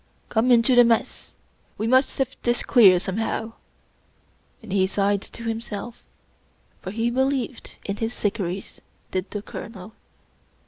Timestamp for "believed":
7.11-7.75